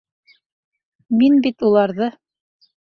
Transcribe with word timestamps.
Мин 1.21 1.39
бит 1.47 1.69
уларҙы! 1.71 2.13